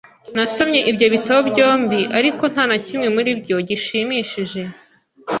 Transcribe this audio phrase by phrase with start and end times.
[0.35, 4.61] Nasomye ibyo bitabo byombi, ariko nta na kimwe muri byo gishimishije.